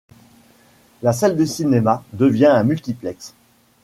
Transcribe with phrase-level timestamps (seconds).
[1.03, 3.35] La salle de cinéma devient un multiplexe.